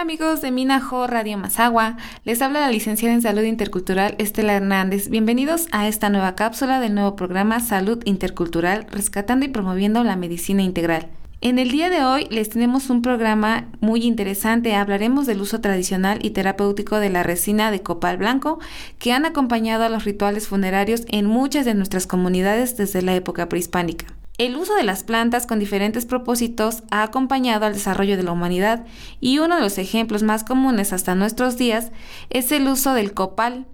[0.00, 5.10] Hola amigos de Minajo Radio Mazagua, les habla la licenciada en Salud Intercultural Estela Hernández.
[5.10, 10.62] Bienvenidos a esta nueva cápsula del nuevo programa Salud Intercultural, rescatando y promoviendo la medicina
[10.62, 11.08] integral.
[11.42, 14.74] En el día de hoy les tenemos un programa muy interesante.
[14.74, 18.58] Hablaremos del uso tradicional y terapéutico de la resina de copal blanco
[18.98, 23.50] que han acompañado a los rituales funerarios en muchas de nuestras comunidades desde la época
[23.50, 24.06] prehispánica.
[24.40, 28.86] El uso de las plantas con diferentes propósitos ha acompañado al desarrollo de la humanidad
[29.20, 31.92] y uno de los ejemplos más comunes hasta nuestros días
[32.30, 33.66] es el uso del copal.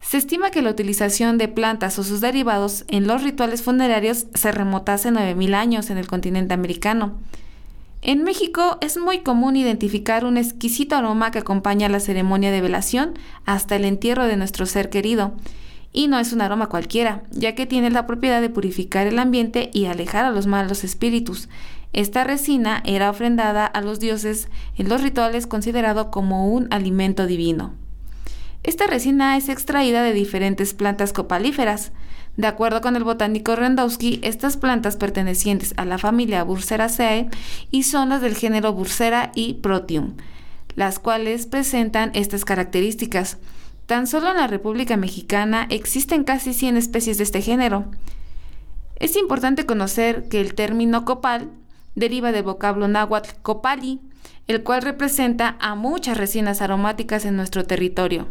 [0.00, 4.52] Se estima que la utilización de plantas o sus derivados en los rituales funerarios se
[4.52, 7.18] remotase 9.000 años en el continente americano.
[8.00, 13.14] En México es muy común identificar un exquisito aroma que acompaña la ceremonia de velación
[13.46, 15.32] hasta el entierro de nuestro ser querido
[15.92, 19.70] y no es un aroma cualquiera, ya que tiene la propiedad de purificar el ambiente
[19.72, 21.48] y alejar a los malos espíritus.
[21.92, 27.74] Esta resina era ofrendada a los dioses en los rituales considerado como un alimento divino.
[28.62, 31.92] Esta resina es extraída de diferentes plantas copalíferas.
[32.36, 37.28] De acuerdo con el botánico Rendowski, estas plantas pertenecientes a la familia Burseraceae
[37.70, 40.14] y son las del género Bursera y Protium,
[40.76, 43.38] las cuales presentan estas características.
[43.88, 47.86] Tan solo en la República Mexicana existen casi 100 especies de este género.
[48.96, 51.48] Es importante conocer que el término copal
[51.94, 53.98] deriva del vocablo náhuatl copali,
[54.46, 58.28] el cual representa a muchas resinas aromáticas en nuestro territorio.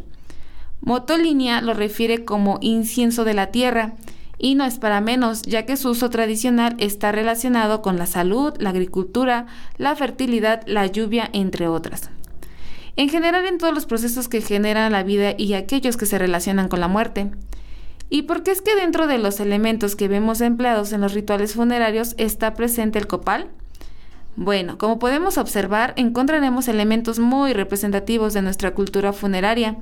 [0.81, 3.95] Motolinia lo refiere como incienso de la tierra,
[4.37, 8.53] y no es para menos, ya que su uso tradicional está relacionado con la salud,
[8.59, 9.47] la agricultura,
[9.77, 12.11] la fertilidad, la lluvia, entre otras
[12.97, 16.67] en general en todos los procesos que generan la vida y aquellos que se relacionan
[16.67, 17.31] con la muerte.
[18.09, 21.53] ¿Y por qué es que dentro de los elementos que vemos empleados en los rituales
[21.53, 23.49] funerarios está presente el copal?
[24.35, 29.77] Bueno, como podemos observar, encontraremos elementos muy representativos de nuestra cultura funeraria,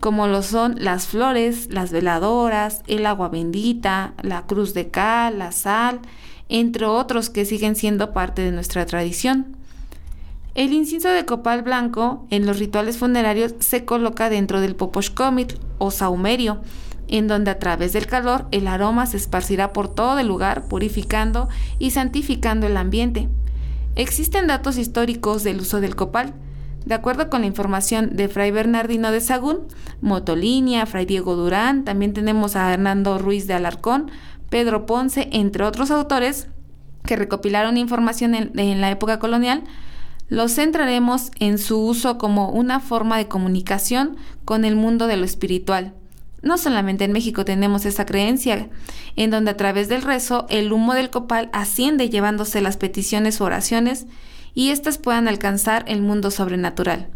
[0.00, 5.52] como lo son las flores, las veladoras, el agua bendita, la cruz de cal, la
[5.52, 6.00] sal,
[6.48, 9.56] entre otros que siguen siendo parte de nuestra tradición.
[10.56, 15.90] El incienso de copal blanco en los rituales funerarios se coloca dentro del poposhkomit o
[15.90, 16.62] saumerio,
[17.08, 21.50] en donde a través del calor el aroma se esparcirá por todo el lugar, purificando
[21.78, 23.28] y santificando el ambiente.
[23.96, 26.32] Existen datos históricos del uso del copal.
[26.86, 29.66] De acuerdo con la información de Fray Bernardino de Sagún,
[30.00, 34.10] Motolinia, Fray Diego Durán, también tenemos a Hernando Ruiz de Alarcón,
[34.48, 36.48] Pedro Ponce, entre otros autores
[37.04, 39.62] que recopilaron información en, en la época colonial,
[40.28, 45.24] los centraremos en su uso como una forma de comunicación con el mundo de lo
[45.24, 45.94] espiritual.
[46.42, 48.68] No solamente en México tenemos esa creencia,
[49.16, 53.44] en donde a través del rezo el humo del copal asciende llevándose las peticiones o
[53.44, 54.06] oraciones
[54.54, 57.08] y éstas puedan alcanzar el mundo sobrenatural.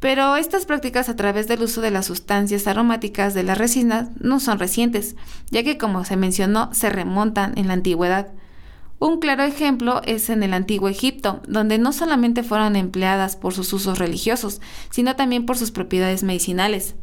[0.00, 4.40] Pero estas prácticas a través del uso de las sustancias aromáticas de las resinas no
[4.40, 5.14] son recientes,
[5.50, 8.28] ya que como se mencionó se remontan en la antigüedad.
[9.00, 13.72] Un claro ejemplo es en el antiguo Egipto, donde no solamente fueron empleadas por sus
[13.72, 16.94] usos religiosos, sino también por sus propiedades medicinales.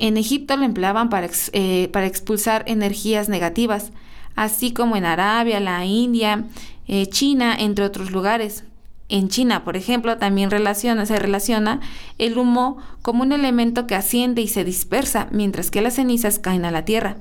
[0.00, 3.92] En Egipto lo empleaban para, eh, expulsar energías negativas,
[4.34, 6.46] así como en Arabia, la India,
[6.88, 8.64] eh, China, entre otros lugares.
[9.08, 11.80] En China, por ejemplo, también se relaciona
[12.18, 16.64] el humo como un elemento que asciende y se dispersa, mientras que las cenizas caen
[16.64, 17.18] a la tierra.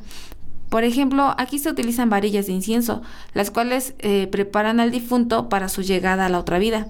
[0.73, 3.03] Por ejemplo, aquí se utilizan varillas de incienso,
[3.35, 6.87] las cuales eh, preparan al difunto para su llegada a la otra vida.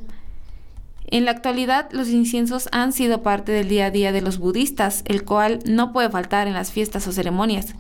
[1.07, 5.03] En la actualidad, los inciensos han sido parte del día a día de los budistas,
[5.03, 7.75] el cual no puede faltar en las fiestas o ceremonias.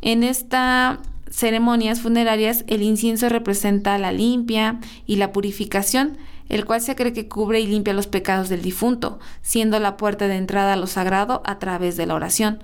[0.00, 0.98] En estas
[1.30, 7.28] ceremonias funerarias, el incienso representa la limpia y la purificación, el cual se cree que
[7.28, 11.40] cubre y limpia los pecados del difunto, siendo la puerta de entrada a lo sagrado
[11.44, 12.58] a través de la oración.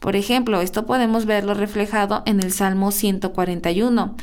[0.00, 4.16] Por ejemplo, esto podemos verlo reflejado en el Salmo 141,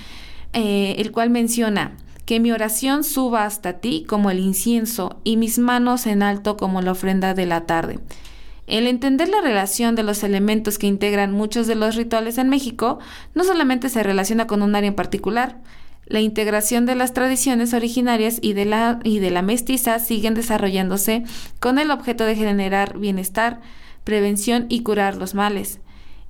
[0.53, 5.59] eh, el cual menciona, que mi oración suba hasta ti como el incienso y mis
[5.59, 8.00] manos en alto como la ofrenda de la tarde.
[8.65, 13.00] El entender la relación de los elementos que integran muchos de los rituales en México
[13.36, 15.57] no solamente se relaciona con un área en particular,
[16.06, 21.24] la integración de las tradiciones originarias y de la, y de la mestiza siguen desarrollándose
[21.59, 23.62] con el objeto de generar bienestar,
[24.03, 25.79] prevención y curar los males,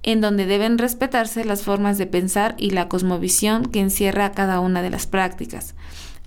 [0.03, 4.81] en donde deben respetarse las formas de pensar y la cosmovisión que encierra cada una
[4.81, 5.75] de las prácticas.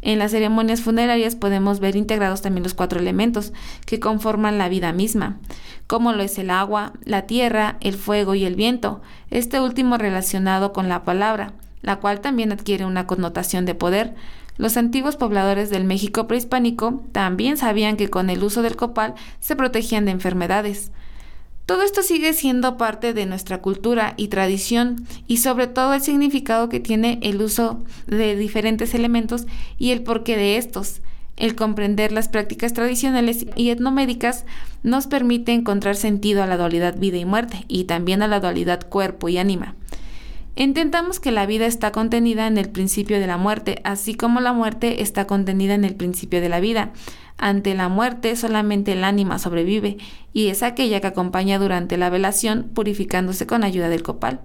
[0.03, 3.53] En las ceremonias funerarias podemos ver integrados también los cuatro elementos
[3.87, 5.39] que conforman la vida misma,
[5.87, 10.73] como lo es el agua, la tierra, el fuego y el viento, este último relacionado
[10.73, 14.15] con la palabra, la cual también adquiere una connotación de poder,
[14.59, 19.55] Los antiguos pobladores del México prehispánico también sabían que con el uso del copal se
[19.55, 20.93] protegían de enfermedades.
[21.67, 26.69] Todo esto sigue siendo parte de nuestra cultura y tradición y sobre todo el significado
[26.69, 29.47] que tiene el uso de diferentes elementos
[29.77, 31.01] y el porqué de estos.
[31.37, 34.45] El comprender las prácticas tradicionales y etnomédicas
[34.85, 38.89] nos permite encontrar sentido a la dualidad vida y muerte y también a la dualidad
[38.89, 39.75] cuerpo y ánima.
[40.59, 44.55] Intentamos que la vida está contenida en el principio de la muerte, así como la
[44.55, 46.93] muerte está contenida en el principio de la vida.
[47.37, 49.99] Ante la muerte solamente el ánima sobrevive
[50.33, 54.41] y es aquella que acompaña durante la velación purificándose con ayuda del copal.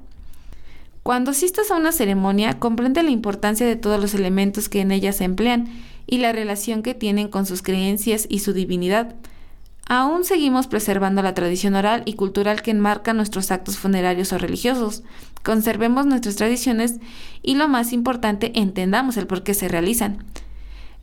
[1.02, 5.13] Cuando asistas a una ceremonia, comprende la importancia de todos los elementos que en ella
[5.13, 5.69] se emplean
[6.08, 9.16] y la relación que tienen con sus creencias y su divinidad.
[9.88, 15.04] Aún seguimos preservando la tradición oral y cultural que enmarca nuestros actos funerarios o religiosos.
[15.44, 17.00] Conservemos nuestras tradiciones
[17.42, 20.24] y lo más importante, entendamos el por qué se realizan.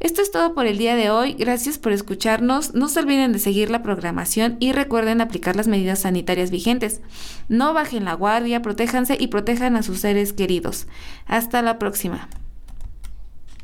[0.00, 1.34] Esto es todo por el día de hoy.
[1.34, 2.72] Gracias por escucharnos.
[2.72, 7.00] No se olviden de seguir la programación y recuerden aplicar las medidas sanitarias vigentes.
[7.48, 10.86] No bajen la guardia, protéjanse y protejan a sus seres queridos.
[11.26, 12.28] Hasta la próxima.